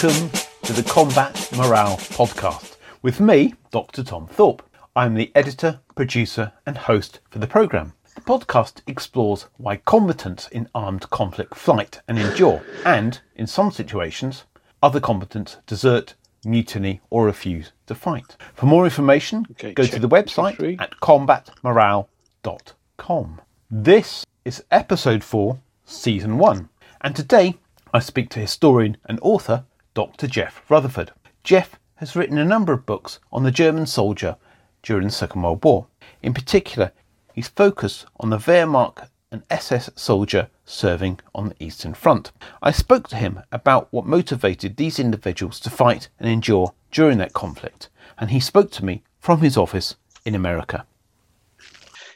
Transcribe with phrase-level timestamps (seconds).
[0.00, 0.30] Welcome
[0.62, 4.04] to the Combat Morale Podcast with me, Dr.
[4.04, 4.62] Tom Thorpe.
[4.94, 7.94] I'm the editor, producer, and host for the programme.
[8.14, 14.44] The podcast explores why combatants in armed conflict fight and endure, and, in some situations,
[14.84, 18.36] other combatants desert, mutiny, or refuse to fight.
[18.54, 20.76] For more information, Okay, go to the website three.
[20.78, 23.40] at combatmorale.com.
[23.68, 26.68] This is episode 4, season 1,
[27.00, 27.56] and today
[27.92, 29.64] I speak to historian and author
[29.98, 30.28] Dr.
[30.28, 31.10] Jeff Rutherford.
[31.42, 34.36] Jeff has written a number of books on the German soldier
[34.80, 35.88] during the Second World War.
[36.22, 36.92] In particular,
[37.34, 42.30] he's focused on the Wehrmacht and SS soldier serving on the Eastern Front.
[42.62, 47.32] I spoke to him about what motivated these individuals to fight and endure during that
[47.32, 50.86] conflict, and he spoke to me from his office in America.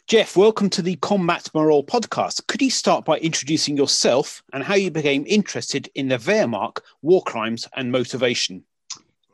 [0.09, 2.47] Jeff, welcome to the Combat Morale podcast.
[2.47, 7.23] Could you start by introducing yourself and how you became interested in the Wehrmacht, war
[7.23, 8.65] crimes, and motivation?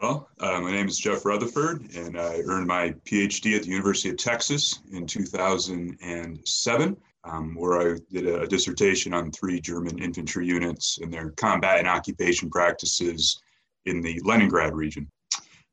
[0.00, 4.10] Well, uh, my name is Jeff Rutherford, and I earned my PhD at the University
[4.10, 10.98] of Texas in 2007, um, where I did a, dissertation on three German infantry units
[10.98, 13.40] and their combat and occupation practices
[13.86, 15.10] in the Leningrad region.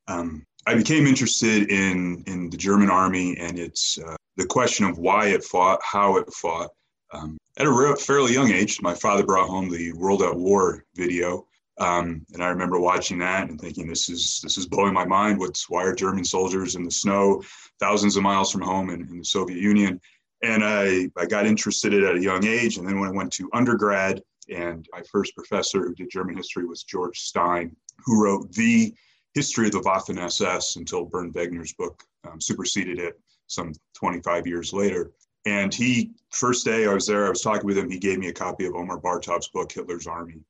[0.08, 4.98] Um, I became interested in, in the German army and its uh, the question of
[4.98, 6.70] why it fought, how it fought.
[7.12, 11.46] Um, at a fairly young age, my father brought home the World at War video,
[11.78, 15.38] um, and I remember watching that and thinking, "This is this is blowing my mind.
[15.38, 17.42] What's why are German soldiers in the snow,
[17.80, 20.00] thousands of miles from home in, in the Soviet Union?"
[20.42, 23.32] And I I got interested in at a young age, and then when I went
[23.34, 28.52] to undergrad, and my first professor who did German history was George Stein, who wrote
[28.52, 28.94] the
[29.34, 34.72] history of the Waffen SS until Bernd Wegner's book um, superseded it some 25 years
[34.72, 35.12] later.
[35.44, 37.88] And he, first day I was there, I was talking with him.
[37.88, 40.40] He gave me a copy of Omer Bartov's book, Hitler's Army,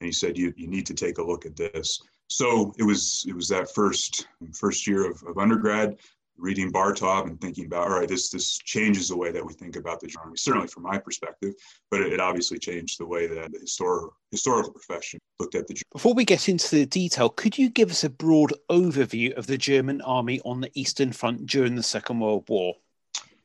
[0.00, 3.24] and he said, "You you need to take a look at this." So it was
[3.26, 5.96] it was that first first year of, of undergrad,
[6.36, 9.76] reading Bartov and thinking about, all right, this this changes the way that we think
[9.76, 10.36] about the German army.
[10.36, 11.54] Certainly from my perspective,
[11.90, 15.74] but it, it obviously changed the way that the histor- historical profession looked at the
[15.74, 15.84] German.
[15.92, 19.58] Before we get into the detail, could you give us a broad overview of the
[19.58, 22.74] German army on the Eastern Front during the Second World War?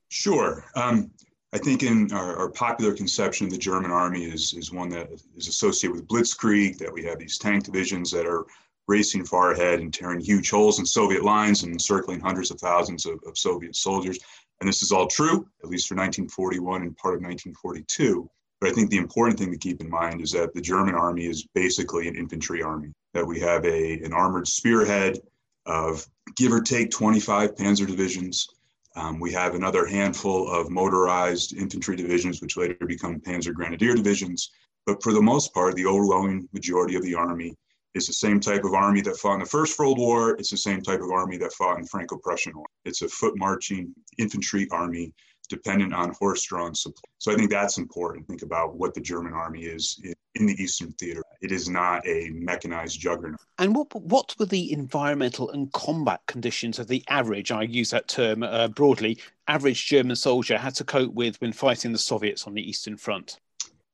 [0.10, 0.66] Sure.
[0.76, 1.12] Um,
[1.54, 5.10] I think in our, our, popular conception of the German army is, is one that
[5.36, 8.46] is associated with blitzkrieg, that we have these tank divisions that are
[8.90, 13.06] racing far ahead and tearing huge holes in Soviet lines and encircling hundreds of thousands
[13.06, 14.20] of, of Soviet soldiers.
[14.60, 18.30] And this is all true, at least for 1941 and part of 1942.
[18.60, 21.28] But I think the important thing to keep in mind is that the German army
[21.28, 25.20] is basically an infantry army, that we have a, an armored spearhead
[25.66, 28.50] of give or take 25 panzer divisions,
[28.96, 34.52] um, we have another handful of motorized infantry divisions, which later become Panzer Grenadier divisions.
[34.86, 37.56] But for the most part, the overwhelming majority of the army
[37.94, 40.32] is the same type of army that fought in the First World War.
[40.38, 42.68] It's the same type of army that fought in Franco-Prussian War.
[42.86, 45.14] It's a foot marching infantry army
[45.50, 47.10] dependent on horse-drawn supply.
[47.18, 48.28] So I think that's important.
[48.28, 51.24] Think about what the German army is in, in the Eastern Theater.
[51.42, 53.40] It is not a mechanized juggernaut.
[53.58, 57.52] And what what were the environmental and combat conditions of the average?
[57.52, 59.18] I use that term uh, broadly.
[59.48, 63.40] Average German soldier had to cope with when fighting the Soviets on the Eastern Front.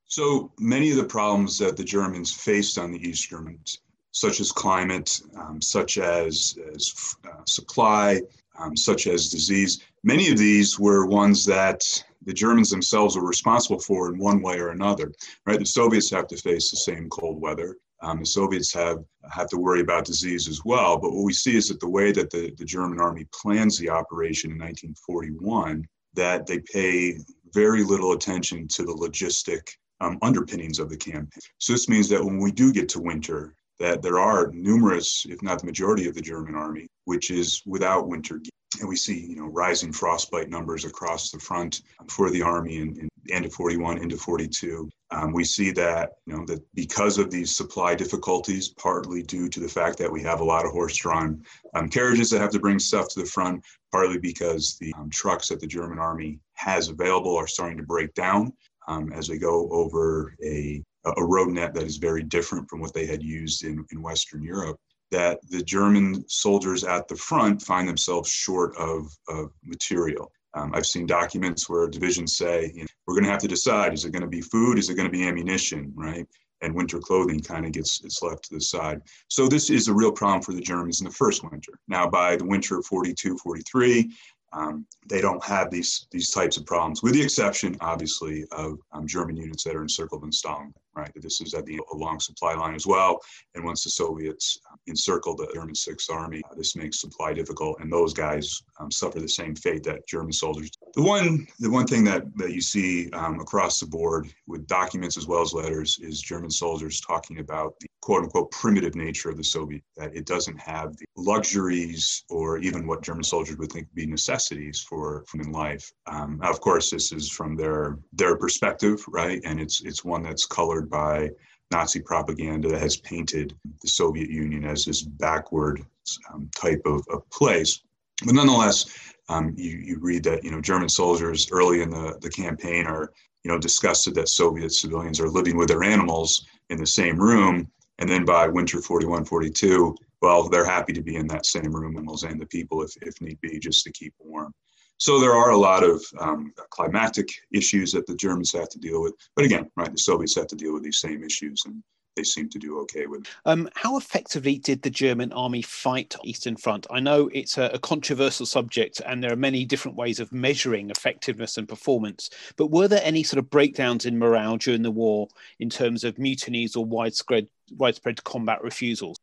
[0.08, 3.80] So many of the problems that the Germans faced on the Eastern Front,
[4.16, 8.22] such as climate, um, such as, as uh, supply,
[8.58, 11.84] um, such as disease, many of these were ones that
[12.24, 15.12] the Germans themselves were responsible for in one way or another.
[15.46, 17.76] Right, the Soviets have to face the same cold weather.
[18.02, 20.98] Um, the Soviets have have to worry about disease as well.
[20.98, 23.90] But what we see is that the way that the, the German army plans the
[23.90, 27.18] operation in 1941, that they pay
[27.54, 29.68] very little attention to the logistic
[30.00, 31.30] um, underpinnings of the campaign.
[31.58, 35.42] So this means that when we do get to winter, that there are numerous, if
[35.42, 38.50] not the majority of the German army, which is without winter gear.
[38.80, 43.00] And we see, you know, rising frostbite numbers across the front for the army in,
[43.00, 44.90] in end of 41 into 42.
[45.12, 49.60] Um, we see that, you know, that because of these supply difficulties, partly due to
[49.60, 51.44] the fact that we have a lot of horse-drawn
[51.74, 55.48] um, carriages that have to bring stuff to the front, partly because the um, trucks
[55.50, 58.52] that the German army has available are starting to break down
[58.88, 60.84] um, as we go over a
[61.18, 64.44] a road net that is very different from what they had used in, in Western
[64.44, 64.78] Europe,
[65.12, 70.32] that the German soldiers at the front find themselves short of, of material.
[70.56, 73.94] Um, I've seen documents where divisions say, you know, we're going to have to decide
[73.94, 74.80] is it going to be food?
[74.80, 75.92] Is it going to be ammunition?
[75.96, 76.26] Right.
[76.62, 79.02] And winter clothing kind of gets it's left to the side.
[79.28, 81.74] So this is a real problem for the Germans in the first winter.
[81.90, 84.10] Now, by the winter of 42, 43,
[84.54, 89.08] um, they don't have these these types of problems, with the exception, obviously, of um,
[89.08, 90.74] German units that are encircled in Stalingrad.
[90.96, 93.20] Right, this is at the long supply line as well.
[93.54, 94.58] And once the Soviets
[94.88, 99.20] encircle the German Sixth Army, uh, this makes supply difficult, and those guys um, suffer
[99.20, 100.72] the same fate that German soldiers.
[100.94, 105.18] The one the one thing that that you see um, across the board with documents
[105.18, 109.38] as well as letters is German soldiers talking about the quote unquote primitive nature of
[109.38, 113.88] the Soviet, that it doesn't have the luxuries or even what German soldiers would think
[113.88, 115.92] would be necessities for, human life.
[116.06, 119.42] Um, of course, this is from their their perspective, right?
[119.44, 121.32] And it's it's one that's colored by
[121.72, 125.84] Nazi propaganda that has painted the Soviet Union as this backward
[126.32, 127.82] um, type of, of place.
[128.24, 128.86] But nonetheless,
[129.30, 133.12] um, you, you read that you know German soldiers early in the, the campaign are
[133.44, 137.68] you know disgusted that Soviet civilians are living with their animals in the same room
[138.00, 141.98] and then by winter 41, 42, well, they're happy to be in that same room
[141.98, 144.54] and and the people if, if need be, just to keep warm.
[144.98, 149.02] So there are a lot of um, climatic issues that the Germans have to deal
[149.02, 149.14] with.
[149.36, 151.64] But again, right, the Soviets have to deal with these same issues.
[151.66, 151.84] And
[152.16, 153.28] they seem to do okay with.
[153.46, 156.88] Um, how effectively did the German army fight Eastern Front?
[156.90, 160.90] I know it's a, a, controversial subject, and there are many different ways of measuring
[160.90, 162.30] effectiveness and performance.
[162.56, 165.28] But were there any sort of breakdowns in morale during the war
[165.60, 167.48] in terms of mutinies or widespread
[167.78, 169.15] widespread combat refusals?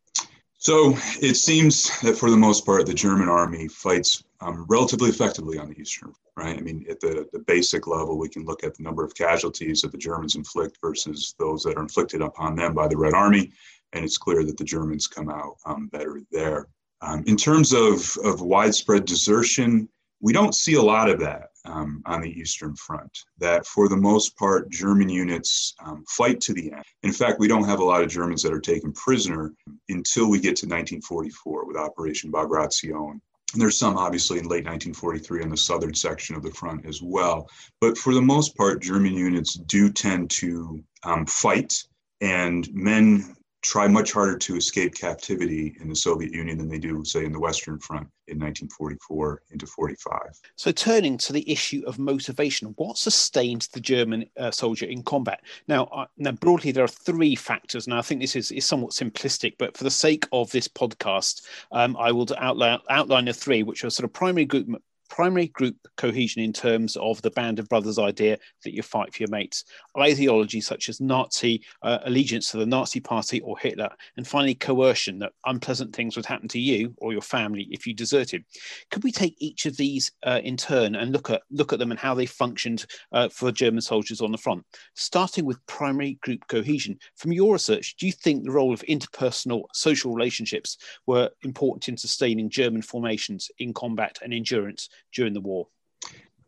[0.62, 5.58] So it seems that for the most part, the German army fights um, relatively effectively
[5.58, 6.56] on the Eastern right?
[6.56, 9.82] I mean, at the, the basic level, we can look at the number of casualties
[9.82, 13.52] that the Germans inflict versus those that are inflicted upon them by the Red Army,
[13.92, 16.68] and it's clear that the Germans come out um, better there.
[17.02, 19.88] Um, in terms of, of widespread desertion,
[20.20, 23.10] we don't see a lot of that um, on the Eastern Front.
[23.38, 26.84] That for the most part, German units um, fight to the end.
[27.02, 29.52] In fact, we don't have a lot of Germans that are taken prisoner
[29.88, 33.20] until we get to 1944 with Operation Bagration
[33.52, 37.02] and there's some obviously in late 1943 on the southern section of the front as
[37.02, 37.48] well.
[37.80, 41.74] But for the most part, German units do tend to um, fight,
[42.20, 47.04] and men try much harder to escape captivity in the Soviet Union than they do,
[47.04, 50.20] say, in the Western Front in 1944 into 45.
[50.56, 55.42] So, turning to the issue of motivation, what sustained the German uh, soldier in combat?
[55.68, 57.86] Now, uh, now, broadly, there are three factors.
[57.86, 61.42] Now, I think this is, is somewhat simplistic, but for the sake of this podcast,
[61.70, 64.82] um, I will outline, outline the three, which are sort of primary group
[65.12, 69.22] primary group cohesion in terms of the band of brothers idea that you fight for
[69.22, 69.62] your mates,
[69.98, 75.18] ideology such as Nazi uh, allegiance to the Nazi party or Hitler, and finally coercion
[75.18, 78.42] that unpleasant things would happen to you or your family if you deserted.
[78.90, 81.90] Could we take each of these uh, in turn and look at look at them
[81.90, 84.64] and how they functioned uh, for German soldiers on the front?
[84.94, 89.64] Starting with primary group cohesion, from your research, do you think the role of interpersonal
[89.74, 95.68] social relationships were important in sustaining German formations in combat and endurance during the war?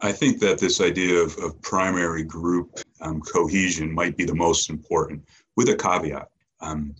[0.01, 4.69] I think that this idea of, of primary group um, cohesion might be the most
[4.69, 5.25] important,
[5.57, 6.29] with a caveat.
[6.61, 6.95] Um,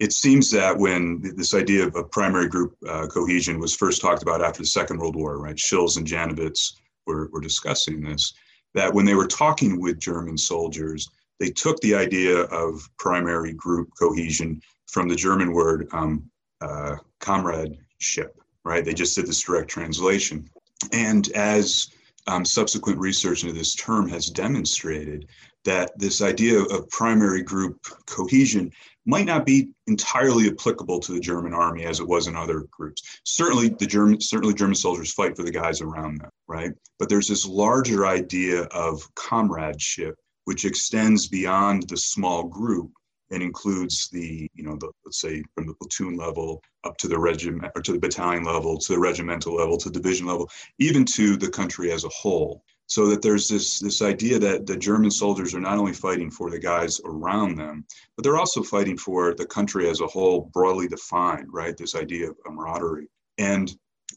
[0.00, 4.42] it seems that when this idea of, primary group uh, cohesion was first talked about
[4.42, 5.54] after the Second World War, right?
[5.54, 8.34] Shils and Janowitz were, were discussing this,
[8.74, 11.08] that when they were talking with German soldiers,
[11.38, 16.28] they took the idea of primary group cohesion from the German word um,
[16.60, 18.84] uh, comradeship, right?
[18.84, 20.48] They just did this direct translation.
[20.92, 21.88] And as
[22.26, 25.28] um, subsequent research into this term has demonstrated,
[25.64, 28.72] that this idea of primary group cohesion
[29.06, 33.20] might not be entirely applicable to the German army as it was in other groups.
[33.24, 36.72] Certainly, the German certainly German soldiers fight for the guys around them, right?
[36.98, 42.92] But there's this larger idea of comradeship, which extends beyond the small group
[43.32, 47.18] and includes the, you know, the, let's say from the platoon level up to the
[47.18, 50.48] regiment or to the battalion level, to the regimental level, to division level,
[50.78, 52.62] even to the country as a whole.
[52.86, 56.50] So that there's this this idea that the German soldiers are not only fighting for
[56.50, 57.86] the guys around them,
[58.16, 61.74] but they're also fighting for the country as a whole, broadly defined, right?
[61.74, 63.08] This idea of camaraderie,
[63.38, 63.74] and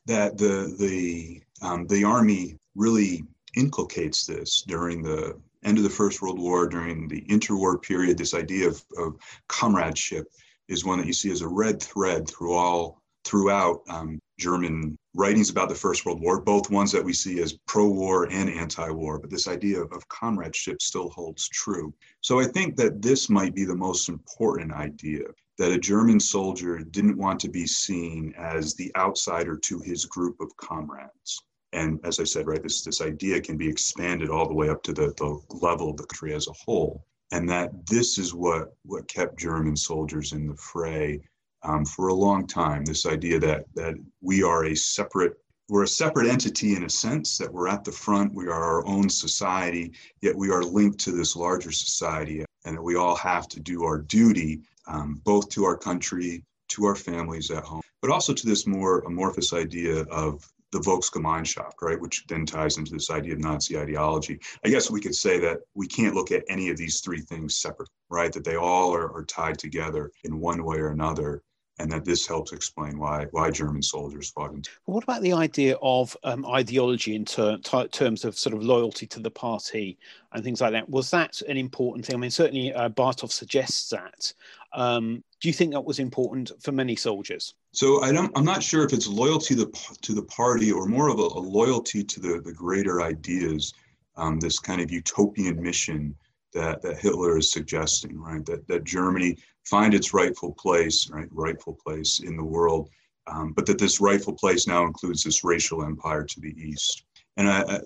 [0.08, 3.24] that the the um, the army really
[3.56, 8.34] inculcates this during the end of the First World War, during the interwar period, this
[8.34, 9.16] idea of, of
[9.48, 10.28] comradeship
[10.68, 15.50] is one that you see as a red thread through all throughout um, German writings
[15.50, 19.20] about the First World War, both ones that we see as pro-war and anti-war.
[19.20, 21.94] But this idea of comradeship still holds true.
[22.22, 25.24] So I think that this might be the most important idea
[25.58, 30.40] that a German soldier didn't want to be seen as the outsider to his group
[30.40, 31.42] of comrades.
[31.76, 34.82] And as I said, right, this, this idea can be expanded all the way up
[34.84, 37.06] to the, the level of the country as a whole.
[37.32, 41.20] And that this is what, what kept German soldiers in the fray
[41.64, 42.86] um, for a long time.
[42.86, 45.34] This idea that, that we are a separate
[45.68, 48.86] we're a separate entity in a sense that we're at the front we are our
[48.86, 49.92] own society
[50.22, 53.84] yet we are linked to this larger society and that we all have to do
[53.84, 58.46] our duty um, both to our country to our families at home but also to
[58.46, 63.40] this more amorphous idea of the Volksgemeinschaft, right, which then ties into this idea of
[63.40, 64.40] Nazi ideology.
[64.64, 67.58] I guess we could say that we can't look at any of these three things
[67.58, 68.32] separate, right?
[68.32, 71.44] That they all are, are tied together in one way or another
[71.80, 74.54] and that this helps explain why why German soldiers fought.
[74.54, 79.06] In- what about the idea of um, ideology in ter- terms of sort of loyalty
[79.08, 79.98] to the party
[80.32, 80.90] and things like that?
[80.90, 82.16] Was that an important thing?
[82.16, 84.34] I mean, certainly uh, Bartov suggests that.
[84.74, 87.54] Um, do you think that was important for many soldiers?
[87.76, 88.32] So I don't.
[88.38, 91.24] I'm not sure if it's loyalty to the to the party or more of a,
[91.24, 93.74] a loyalty to the the greater ideas.
[94.18, 96.16] Um, this kind of utopian mission
[96.54, 98.46] that, that Hitler is suggesting, right?
[98.46, 101.28] That, that Germany find its rightful place, right?
[101.32, 102.90] Rightful place in the world,
[103.28, 107.04] um, but that this rightful place now includes this racial empire to the east.
[107.36, 107.80] And I, I,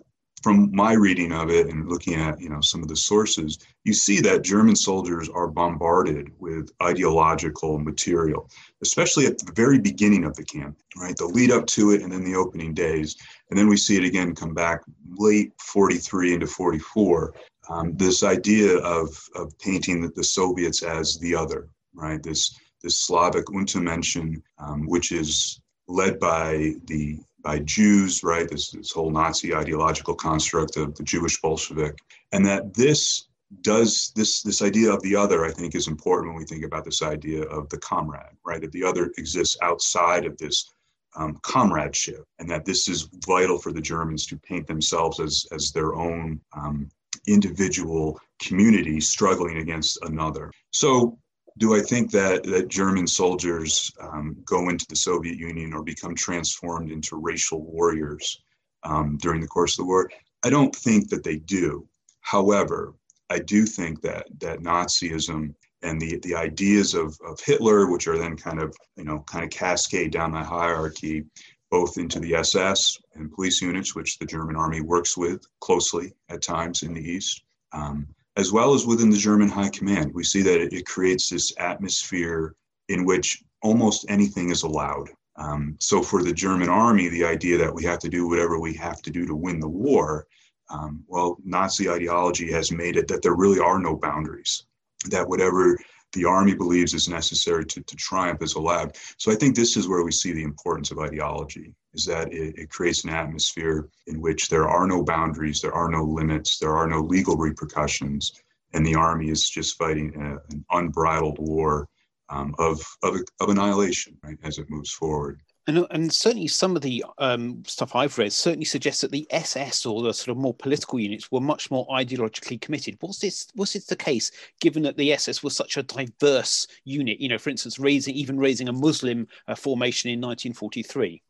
[0.44, 3.94] from my reading of it and looking at you know some of the sources, you
[3.94, 8.50] see that German soldiers are bombarded with ideological material,
[8.82, 11.16] especially at the very beginning of the camp, right?
[11.16, 13.16] The lead up to it and then the opening days.
[13.50, 14.82] And then we see it again come back
[15.18, 17.34] late 43 into 44
[17.70, 22.22] um, this idea of, of painting the, the, Soviets as the other, right?
[22.22, 28.50] This this Slavic Untermenschen, um, which is led by the by Jews, right?
[28.50, 31.98] This this whole Nazi ideological construct of the Jewish Bolshevik,
[32.32, 33.28] and that this
[33.62, 36.86] does this this idea of the other, I think, is important when we think about
[36.86, 38.62] this idea of the comrade, right?
[38.62, 40.72] That the other exists outside of this
[41.16, 45.72] um, comradeship, and that this is vital for the Germans to paint themselves as as
[45.72, 46.90] their own um,
[47.28, 50.52] individual community struggling against another.
[50.72, 51.18] So,
[51.60, 56.16] do I think that, that German soldiers um, go into the Soviet Union or become
[56.16, 58.42] transformed into racial warriors
[58.84, 60.10] um, during the course of the war?
[60.44, 61.86] I don't think that they do.
[62.22, 62.94] However,
[63.30, 68.18] I do think that that Nazism and the, the ideas of, of Hitler, which are
[68.18, 71.26] then kind of, you know, kind of cascade down the hierarchy,
[71.70, 76.42] both into the SS and police units, which the German army works with closely at
[76.42, 78.08] times in the East, um,
[78.40, 80.14] as well as within the German high command.
[80.14, 82.56] We see that it, it creates this atmosphere
[82.88, 85.10] in which almost anything is allowed.
[85.36, 88.74] Um, so for the German army, the idea that we have to do whatever we
[88.76, 90.26] have to do to win the war,
[90.70, 94.64] um, well, Nazi ideology has made it that there really are no boundaries,
[95.10, 95.78] that whatever
[96.14, 98.96] the army believes is necessary to, to triumph as a lab.
[99.18, 102.58] So I think this is where we see the importance of ideology, is that it,
[102.58, 106.76] it creates an atmosphere in which there are no boundaries, there are no limits, there
[106.76, 108.34] are no legal repercussions,
[108.74, 111.88] and the army is just fighting a, an unbridled war
[112.30, 115.42] um, of, of, of annihilation right, as it moves forward.
[115.70, 119.86] And, and certainly some of the um, stuff I've read certainly suggests that the SS
[119.86, 122.98] or the sort of more political units were much more ideologically committed.
[123.04, 127.20] Was this was this the case, given that the SS was such a diverse unit?
[127.20, 131.22] You know, for instance, raising even raising a Muslim uh, formation in 1943.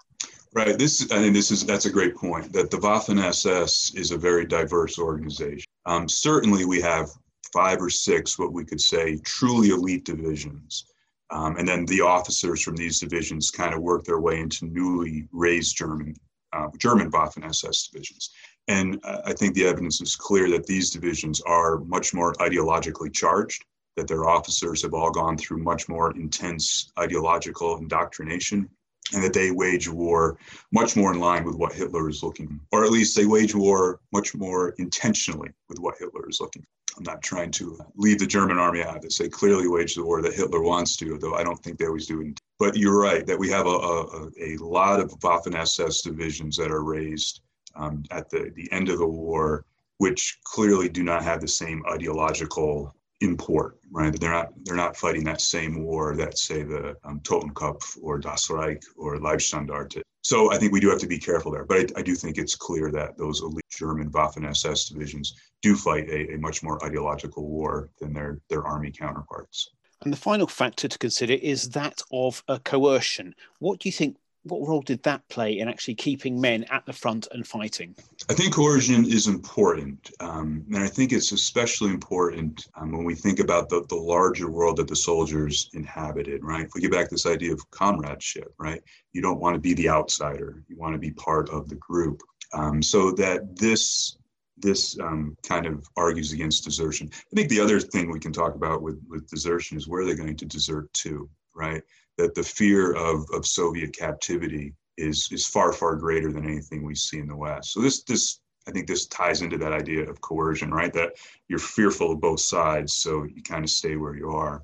[0.53, 0.79] Right.
[0.79, 2.53] This I think this is that's a great point.
[2.53, 5.69] That the Waffen SS is a very diverse organization.
[5.85, 7.09] Um, certainly, we have
[7.51, 10.85] five or six what we could say truly elite divisions
[11.31, 15.27] um, and then the officers from these divisions kind of work their way into newly
[15.31, 16.15] raised German
[16.51, 18.31] uh, German Waffen SS divisions.
[18.67, 23.13] And uh, I think the evidence is clear that these divisions are much more ideologically
[23.13, 28.67] charged, that their officers have all gone through much more intense ideological indoctrination,
[29.13, 30.37] and that they wage war
[30.71, 33.99] much more in line with what Hitler is looking, or at least they wage war
[34.11, 36.65] much more intentionally with what Hitler is looking.
[36.97, 39.17] I'm not trying to leave the German army out of this.
[39.17, 42.07] They clearly wage the war that Hitler wants to, though I don't think they always
[42.07, 42.33] do.
[42.57, 46.71] But you're right that we have a, a, a lot of Waffen SS divisions that
[46.71, 47.41] are raised
[47.75, 49.65] um, at the, the end of the war,
[49.97, 54.17] which clearly do not have the same ideological import, right?
[54.19, 58.49] They're not they're not fighting that same war that say the um, Totenkopf or Das
[58.49, 60.01] Reich or Leibstandarte.
[60.21, 61.65] So I think we do have to be careful there.
[61.65, 65.75] But I, I do think it's clear that those elite German Waffen SS divisions do
[65.75, 69.71] fight a, a much more ideological war than their their army counterparts.
[70.01, 73.35] And the final factor to consider is that of a coercion.
[73.59, 76.93] What do you think what role did that play in actually keeping men at the
[76.93, 77.95] front and fighting?
[78.29, 80.11] I think coercion is important.
[80.19, 84.49] Um, and I think it's especially important um, when we think about the, the larger
[84.49, 86.65] world that the soldiers inhabited, right?
[86.65, 88.81] If we get back to this idea of comradeship, right?
[89.13, 92.21] You don't want to be the outsider, you want to be part of the group.
[92.53, 94.17] Um, so that this
[94.61, 97.09] this um, kind of argues against desertion.
[97.13, 100.15] I think the other thing we can talk about with, with desertion is where they're
[100.15, 101.81] going to desert to, right?
[102.19, 106.93] that the fear of, of Soviet captivity is is far far greater than anything we
[106.93, 107.71] see in the West.
[107.71, 110.93] So this this I think this ties into that idea of coercion, right?
[110.93, 111.13] That
[111.47, 114.63] you're fearful of both sides, so you kind of stay where you are.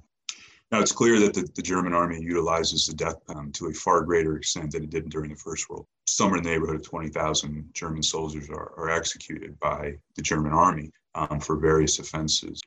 [0.71, 4.01] Now, it's clear that the, the German army utilizes the death penalty to a far
[4.01, 5.85] greater extent than it did during the First World.
[6.05, 10.91] Somewhere in the neighborhood of 20,000 German soldiers are, are executed by the German army
[11.15, 12.61] um, for various offenses.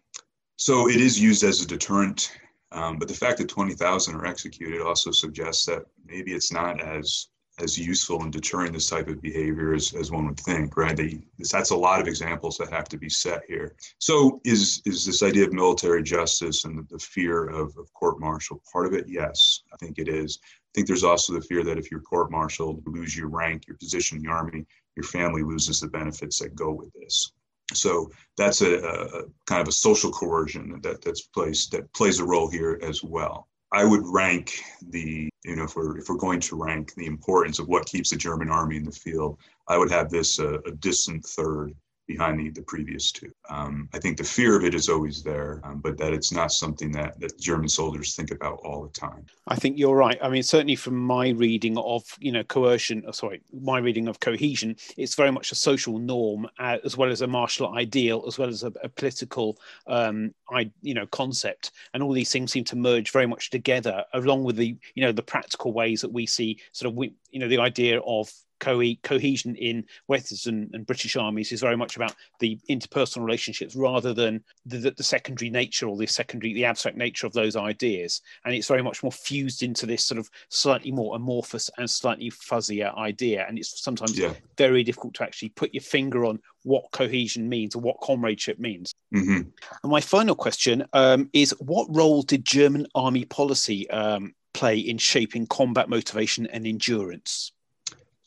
[0.56, 2.32] So it is used as a deterrent,
[2.72, 7.28] um, but the fact that 20,000 are executed also suggests that maybe it's not as
[7.60, 10.96] as useful in deterring this type of behavior as, as one would think, right?
[10.96, 11.20] They,
[11.50, 13.74] that's a lot of examples that have to be set here.
[13.98, 18.62] So is, is this idea of military justice and the, fear of, of court martial
[18.72, 19.06] part of it?
[19.08, 20.38] Yes, I think it is.
[20.42, 23.66] I think there's also the fear that if you're court martialed, you lose your rank,
[23.66, 27.32] your position in the army, your family loses the benefits that go with this.
[27.74, 32.24] So that's a, a kind of a social coercion that, that's placed that plays a
[32.24, 33.48] role here as well.
[33.72, 34.58] I would rank
[34.88, 38.10] the, you know, if we're if we're going to rank the importance of what keeps
[38.10, 41.74] the German army in the field, I would have this uh, a distant third
[42.08, 43.30] behind the, the previous two.
[43.50, 46.50] Um, I think the fear of it is always there, um, but that it's not
[46.50, 49.26] something that, that German soldiers think about all the time.
[49.46, 50.18] I think you're right.
[50.22, 54.18] I mean, certainly from my reading of, you know, coercion, oh, sorry, my reading of
[54.20, 58.38] cohesion, it's very much a social norm uh, as well as a martial ideal, as
[58.38, 61.72] well as a, a political, um, I, you know, concept.
[61.92, 65.12] And all these things seem to merge very much together along with the, you know,
[65.12, 68.94] the practical ways that we see sort of, we, you know, the idea of co-
[69.02, 74.42] cohesion in Western and British armies is very much about the interpersonal relationships rather than
[74.66, 78.20] the, the, the, secondary nature or the secondary, the abstract nature of those ideas.
[78.44, 82.30] And it's very much more fused into this sort of slightly more amorphous and slightly
[82.30, 83.46] fuzzier idea.
[83.48, 84.34] And it's sometimes yeah.
[84.56, 88.92] very difficult to actually put your finger on what cohesion means or what comradeship means.
[89.14, 89.48] Mm-hmm.
[89.82, 94.98] And my final question um, is what role did German army policy um, play in
[94.98, 97.52] shaping combat motivation and endurance?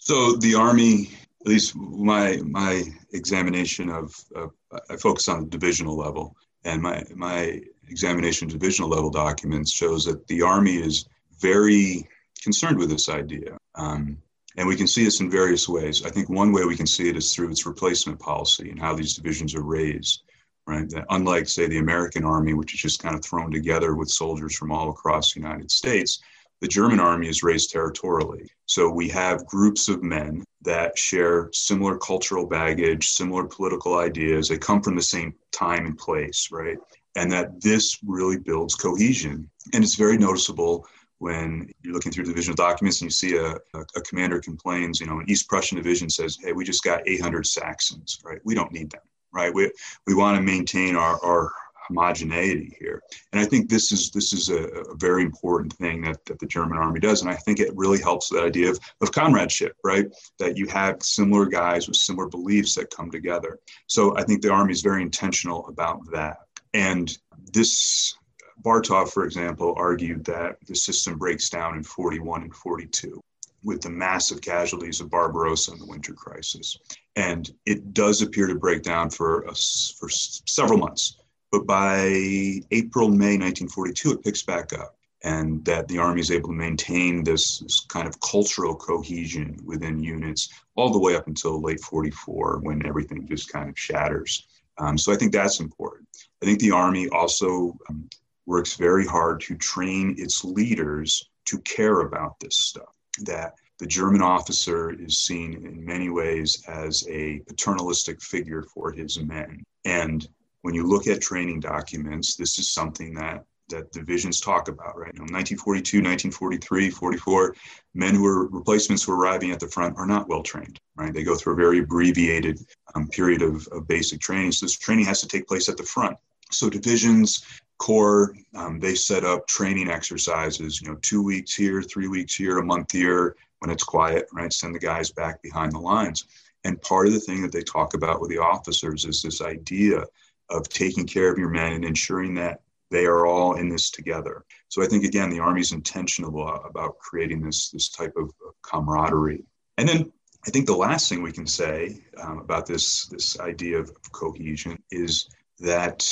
[0.03, 1.11] So the Army,
[1.42, 2.83] at least my my
[3.14, 4.48] examination of, uh,
[4.90, 10.03] I focus on the divisional level, and my my examination of divisional level documents shows
[10.05, 11.05] that the Army is
[11.40, 12.07] very
[12.42, 13.55] concerned with this idea.
[13.75, 14.18] Um,
[14.57, 16.03] and we can see this in various ways.
[16.03, 18.96] I think one way we can see it is through its replacement policy and how
[18.96, 20.24] these divisions are raised,
[20.66, 20.90] right?
[20.90, 24.57] That unlike, say, the American Army, which is just kind of thrown together with soldiers
[24.57, 26.20] from all across the United States,
[26.61, 28.50] the German army is raised territorially.
[28.67, 34.47] So we have groups of men that share similar cultural baggage, similar political ideas.
[34.47, 36.77] They come from the same time and place, right?
[37.15, 39.50] And that this really builds cohesion.
[39.74, 43.85] And it's very noticeable when you're looking through divisional documents and you see a, a,
[43.95, 47.45] a, commander complains, you know, an East Prussian division says, hey, we just got 800
[47.45, 48.39] Saxons, right?
[48.43, 49.53] We don't need them, right?
[49.53, 49.71] We,
[50.07, 51.51] we want to maintain our, our,
[51.87, 53.01] homogeneity here.
[53.31, 56.46] And I think this is this is a, a, very important thing that, that the
[56.46, 57.22] German army does.
[57.22, 60.07] And I think it really helps the idea of, of comradeship, right?
[60.39, 63.59] That you have similar guys with similar beliefs that come together.
[63.87, 66.37] So I think the army is very intentional about that.
[66.74, 67.17] And
[67.53, 68.15] this
[68.61, 73.22] Bartov, for example, argued that the system breaks down in 41 and 42
[73.63, 76.77] with the massive casualties of Barbarossa and the winter crisis.
[77.15, 81.21] And it does appear to break down for us for several months.
[81.51, 86.50] But by April, May 1942, it picks back up, and that the Army is able
[86.50, 91.61] to maintain this, this kind of cultural cohesion within units all the way up until
[91.61, 94.48] late 44 when everything just kind of shatters.
[94.77, 96.07] Um, so I think that's important.
[96.42, 98.09] I think the Army also um,
[98.46, 102.96] works very hard to train its leaders to care about this stuff.
[103.24, 109.20] That the German officer is seen in many ways as a paternalistic figure for his
[109.20, 109.64] men.
[109.83, 110.27] And
[110.61, 115.13] when you look at training documents, this is something that that divisions talk about, right?
[115.13, 117.55] You know, 1942, 1943, 44,
[117.95, 121.13] men who are replacements who are arriving at the front are not well trained, right?
[121.13, 122.59] They go through a very abbreviated
[122.95, 124.51] um, period of, of basic training.
[124.51, 126.17] So this training has to take place at the front.
[126.51, 127.45] So divisions,
[127.77, 132.59] corps, um, they set up training exercises, you know, two weeks here, three weeks here,
[132.59, 134.51] a month here, when it's quiet, right?
[134.51, 136.25] Send the guys back behind the lines.
[136.63, 140.03] And part of the thing that they talk about with the officers is this idea
[140.51, 142.61] of taking care of your men and ensuring that
[142.92, 144.44] they are all in this together.
[144.68, 149.46] So I think again, the Army's intentional about creating this this type of camaraderie.
[149.77, 150.11] And then
[150.46, 154.77] I think the last thing we can say um, about this this idea of, cohesion
[154.92, 156.05] is that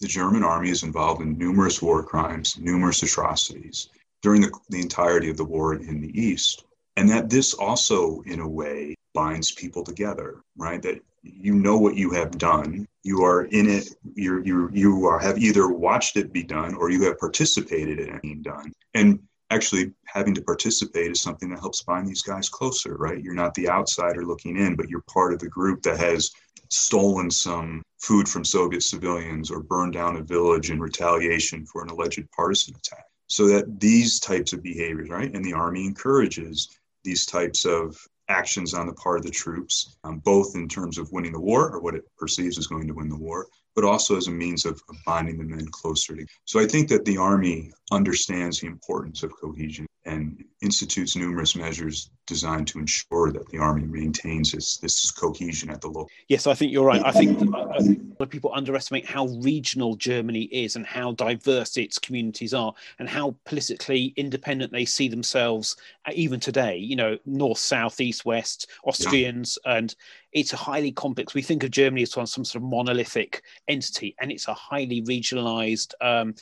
[0.00, 3.88] the German Army is involved in numerous war crimes, numerous atrocities
[4.20, 6.65] during the, the entirety of the war in the East.
[6.96, 10.82] And that this also, in a way, binds people together, right?
[10.82, 15.18] That you know what you have done you are in it you you you are
[15.18, 19.18] have either watched it be done or you have participated in it being done and
[19.50, 23.22] actually having to participate is something that helps bind these guys closer, right?
[23.22, 26.30] You're not the outsider looking in, but you're part of the group that has
[26.68, 31.90] stolen some food from Soviet civilians or burned down a village in retaliation for an
[31.90, 33.04] alleged partisan attack.
[33.28, 35.32] So that these types of behaviors, right?
[35.32, 36.68] And the army encourages
[37.06, 37.96] these types of
[38.28, 41.70] actions on the part of the troops, um, both in terms of winning the war
[41.70, 44.66] or what it perceives as going to win the war, but also as a means
[44.66, 46.28] of, binding the men closer together.
[46.44, 52.10] So I think that the Army understands the importance of cohesion and institutes numerous measures
[52.26, 56.08] designed to ensure that the army maintains its this cohesion at the local.
[56.28, 57.02] Yes, I think you're right.
[57.04, 57.76] I think a lot
[58.20, 63.34] of people underestimate how regional Germany is and how diverse its communities are and how
[63.44, 66.76] politically independent they see themselves uh, even today.
[66.76, 69.76] You know, north, south, east, west, Austrians, yeah.
[69.76, 69.94] and
[70.32, 71.34] it's a highly complex.
[71.34, 75.94] We think of Germany as some sort of monolithic entity, and it's a highly regionalized.
[76.00, 76.34] Um,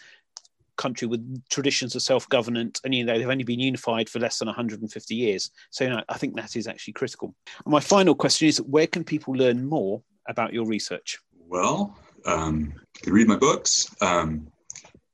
[0.77, 4.47] country with traditions of self-governance and you know they've only been unified for less than
[4.47, 5.51] 150 years.
[5.71, 7.35] So you know, i think that is actually critical.
[7.65, 11.19] And my final question is where can people learn more about your research?
[11.49, 14.47] Well um, you can read my books um,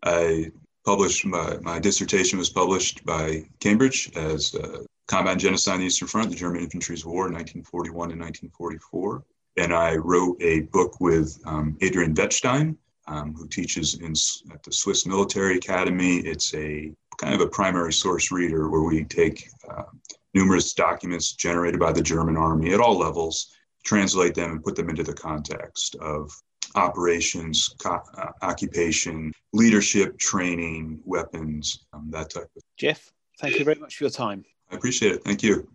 [0.04, 0.50] i
[0.84, 5.86] published my, my dissertation was published by cambridge as uh, combat and genocide in the
[5.86, 9.24] eastern front the german infantry's war in 1941 and 1944
[9.58, 12.76] and i wrote a book with um, adrian wettstein
[13.10, 14.12] um, who teaches in,
[14.52, 16.18] at the Swiss Military Academy.
[16.18, 19.82] It's a kind of a primary source reader where we take uh,
[20.32, 23.52] numerous documents generated by the German army at all levels,
[23.84, 26.30] translate them, and put them into the context of
[26.76, 32.62] operations, co- uh, occupation, leadership, training, weapons, um, that type of.
[32.78, 34.44] Jeff, thank you very much for your time.
[34.70, 35.24] I appreciate it.
[35.24, 35.68] Thank you.